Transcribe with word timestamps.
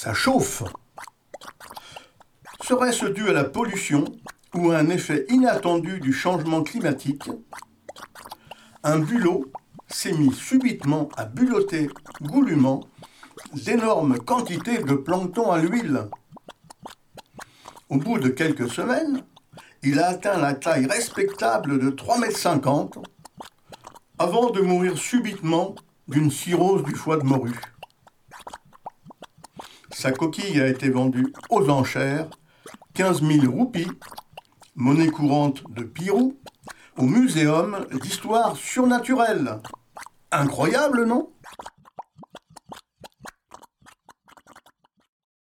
ça 0.00 0.14
chauffe. 0.14 0.62
Serait-ce 2.62 3.04
dû 3.04 3.28
à 3.28 3.34
la 3.34 3.44
pollution 3.44 4.06
ou 4.54 4.70
à 4.70 4.78
un 4.78 4.88
effet 4.88 5.26
inattendu 5.28 6.00
du 6.00 6.14
changement 6.14 6.62
climatique? 6.62 7.28
Un 8.82 9.00
bulot 9.00 9.52
s'est 9.88 10.14
mis 10.14 10.32
subitement 10.32 11.10
à 11.18 11.26
bulotter 11.26 11.90
goulûment 12.22 12.80
d'énormes 13.52 14.18
quantités 14.18 14.78
de 14.78 14.94
plancton 14.94 15.50
à 15.50 15.58
l'huile. 15.58 16.08
Au 17.90 17.98
bout 17.98 18.18
de 18.18 18.30
quelques 18.30 18.70
semaines, 18.70 19.22
il 19.82 19.98
a 19.98 20.06
atteint 20.06 20.38
la 20.38 20.54
taille 20.54 20.86
respectable 20.86 21.78
de 21.78 21.90
3,50 21.90 22.96
m 22.96 23.02
avant 24.18 24.48
de 24.48 24.62
mourir 24.62 24.96
subitement 24.96 25.74
d'une 26.08 26.30
cirrhose 26.30 26.84
du 26.84 26.94
foie 26.94 27.18
de 27.18 27.24
morue. 27.24 27.60
Sa 29.92 30.12
coquille 30.12 30.60
a 30.60 30.68
été 30.68 30.88
vendue 30.88 31.32
aux 31.50 31.68
enchères, 31.68 32.28
15 32.94 33.22
000 33.22 33.50
roupies, 33.50 33.90
monnaie 34.76 35.08
courante 35.08 35.64
de 35.70 35.82
Pirou, 35.82 36.38
au 36.96 37.02
Muséum 37.04 37.86
d'histoire 38.00 38.56
surnaturelle. 38.56 39.58
Incroyable, 40.30 41.04
non? 41.04 41.30